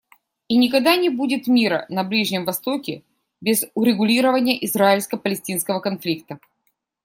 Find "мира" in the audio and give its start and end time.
1.45-1.85